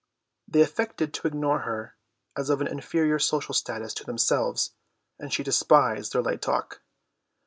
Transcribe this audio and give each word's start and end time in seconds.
They 0.47 0.61
affected 0.61 1.13
to 1.13 1.27
ignore 1.27 1.59
her 1.59 1.95
as 2.35 2.49
of 2.49 2.59
an 2.59 2.65
inferior 2.65 3.19
social 3.19 3.53
status 3.53 3.93
to 3.93 4.03
themselves, 4.03 4.71
and 5.19 5.31
she 5.31 5.43
despised 5.43 6.13
their 6.13 6.23
light 6.23 6.41
talk. 6.41 6.81